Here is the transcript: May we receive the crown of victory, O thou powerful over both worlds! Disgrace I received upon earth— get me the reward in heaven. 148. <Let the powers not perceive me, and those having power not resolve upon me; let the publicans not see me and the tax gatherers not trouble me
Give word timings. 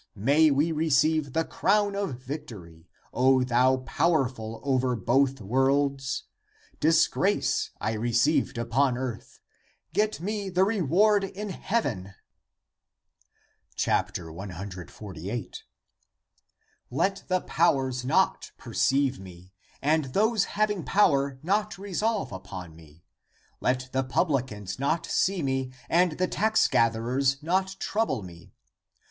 May 0.17 0.49
we 0.49 0.71
receive 0.71 1.33
the 1.33 1.45
crown 1.45 1.93
of 1.95 2.15
victory, 2.23 2.89
O 3.13 3.43
thou 3.43 3.77
powerful 3.85 4.59
over 4.63 4.95
both 4.95 5.39
worlds! 5.39 6.23
Disgrace 6.79 7.69
I 7.79 7.93
received 7.93 8.57
upon 8.57 8.97
earth— 8.97 9.39
get 9.93 10.19
me 10.19 10.49
the 10.49 10.63
reward 10.63 11.23
in 11.23 11.49
heaven. 11.49 12.15
148. 13.77 15.63
<Let 16.89 17.23
the 17.27 17.41
powers 17.41 18.03
not 18.03 18.51
perceive 18.57 19.19
me, 19.19 19.53
and 19.83 20.05
those 20.05 20.43
having 20.45 20.83
power 20.83 21.37
not 21.43 21.77
resolve 21.77 22.31
upon 22.31 22.75
me; 22.75 23.03
let 23.59 23.89
the 23.91 24.03
publicans 24.03 24.79
not 24.79 25.05
see 25.05 25.43
me 25.43 25.71
and 25.87 26.13
the 26.13 26.27
tax 26.27 26.67
gatherers 26.67 27.43
not 27.43 27.75
trouble 27.79 28.23
me 28.23 28.51